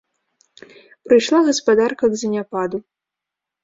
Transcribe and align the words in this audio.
Прыйшла 1.05 1.39
гаспадарка 1.51 2.05
к 2.13 2.25
заняпаду. 2.25 2.77